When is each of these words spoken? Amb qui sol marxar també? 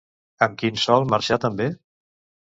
Amb 0.45 0.55
qui 0.61 0.71
sol 0.83 1.05
marxar 1.11 1.37
també? 1.43 1.67